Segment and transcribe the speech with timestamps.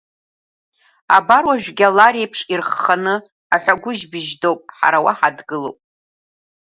[1.17, 3.15] Абар уажәгьы алар еиԥш ирхханы
[3.55, 5.77] аҳәагәыжь бжьдоуп, ҳара уа ҳадгылоуп.